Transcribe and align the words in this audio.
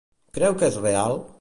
Creu 0.37 0.55
que 0.61 0.69
és 0.73 0.79
real? 0.87 1.21